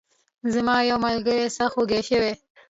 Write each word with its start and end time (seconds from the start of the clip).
زما 0.53 0.75
یو 0.89 0.97
ملګری 1.05 1.45
سخت 1.57 1.75
وږی 1.77 2.01
شوی. 2.09 2.33